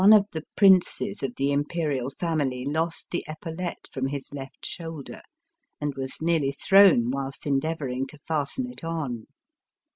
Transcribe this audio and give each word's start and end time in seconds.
223 0.01 0.17
of 0.17 0.31
the 0.43 0.47
princes 0.57 1.21
of 1.21 1.35
the 1.35 1.51
Imperial 1.51 2.09
family 2.19 2.65
lost 2.65 3.11
the 3.11 3.23
epaulette 3.27 3.87
from 3.91 4.07
his 4.07 4.33
left 4.33 4.65
shoulder, 4.65 5.21
and 5.79 5.93
was 5.93 6.19
nearly 6.19 6.51
thrown 6.51 7.11
whilst 7.11 7.45
endeavouring 7.45 8.07
to 8.07 8.17
fasten 8.27 8.65
it 8.65 8.83
on. 8.83 9.27